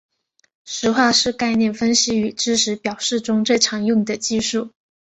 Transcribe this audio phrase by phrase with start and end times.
[0.65, 4.71] 实化是概念分析与知识表示中最常用的技术。